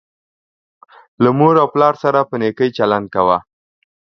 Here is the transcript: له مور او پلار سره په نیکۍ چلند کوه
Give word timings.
له 1.23 1.29
مور 1.37 1.55
او 1.61 1.67
پلار 1.73 1.93
سره 2.03 2.19
په 2.29 2.35
نیکۍ 2.41 2.69
چلند 2.77 3.07
کوه 3.15 3.37